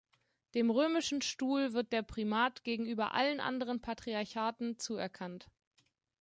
Dem 0.55 0.71
römischen 0.71 1.21
Stuhl 1.21 1.73
wird 1.73 1.91
der 1.93 2.01
Primat 2.01 2.63
gegenüber 2.63 3.13
allen 3.13 3.39
anderen 3.39 3.81
Patriarchaten 3.81 4.79
zuerkannt. 4.79 5.51